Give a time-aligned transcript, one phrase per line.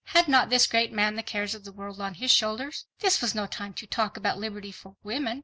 [0.15, 2.87] Had not this great man the cares of the world on his shoulders?
[3.01, 5.39] This was no time to talk about liberty for women!